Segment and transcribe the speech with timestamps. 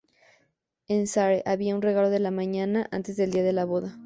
[0.87, 3.99] En Sarre, había un regalo de la mañana antes del día de la boda.